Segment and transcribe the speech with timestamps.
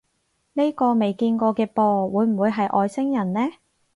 [0.53, 3.41] 呢個未見過嘅噃，會唔會係外星人呢？